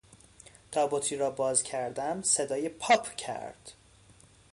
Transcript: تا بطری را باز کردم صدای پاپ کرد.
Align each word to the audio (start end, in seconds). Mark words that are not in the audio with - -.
تا 0.71 0.87
بطری 0.87 1.17
را 1.17 1.29
باز 1.31 1.63
کردم 1.63 2.21
صدای 2.21 2.69
پاپ 2.69 3.15
کرد. 3.15 3.71